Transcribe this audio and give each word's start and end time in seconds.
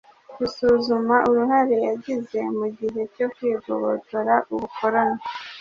dusuzuma 0.39 1.15
uruhare 1.29 1.75
yagize 1.89 2.39
mu 2.57 2.67
gihe 2.77 3.01
cyo 3.15 3.27
kwigobotora 3.33 4.33
ubukoloni. 4.53 5.19